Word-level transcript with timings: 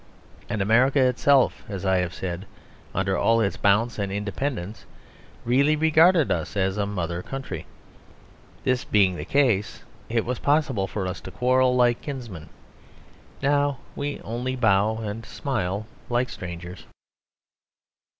And 0.49 0.63
America 0.63 0.99
itself, 0.99 1.61
as 1.69 1.85
I 1.85 1.97
have 1.97 2.11
said, 2.11 2.47
under 2.91 3.15
all 3.15 3.39
its 3.39 3.55
bounce 3.55 3.99
and 3.99 4.11
independence, 4.11 4.85
really 5.45 5.75
regarded 5.75 6.31
us 6.31 6.57
as 6.57 6.75
a 6.75 6.87
mother 6.87 7.21
country. 7.21 7.67
This 8.63 8.83
being 8.83 9.15
the 9.15 9.25
case 9.25 9.83
it 10.09 10.25
was 10.25 10.39
possible 10.39 10.87
for 10.87 11.05
us 11.05 11.21
to 11.21 11.29
quarrel, 11.29 11.75
like 11.75 12.01
kinsmen. 12.01 12.49
Now 13.43 13.77
we 13.95 14.19
only 14.21 14.55
bow 14.55 14.97
and 14.97 15.23
smile, 15.23 15.85
like 16.09 16.29
strangers. 16.29 16.87